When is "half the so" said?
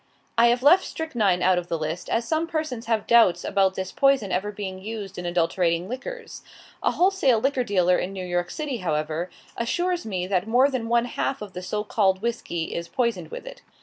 11.05-11.83